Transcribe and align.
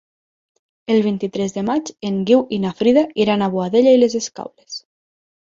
El 0.93 1.01
vint-i-tres 1.07 1.53
de 1.57 1.63
maig 1.67 1.91
en 2.09 2.17
Guiu 2.31 2.41
i 2.57 2.59
na 2.65 2.73
Frida 2.81 3.05
iran 3.27 3.45
a 3.45 3.51
Boadella 3.59 3.95
i 3.99 4.03
les 4.07 4.19
Escaules. 4.23 4.81